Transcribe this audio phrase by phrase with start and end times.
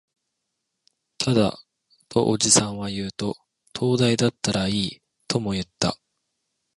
[1.19, 1.59] ただ、
[2.09, 3.35] とおじさんは言うと、
[3.71, 5.95] 灯台だったらいい、とも言った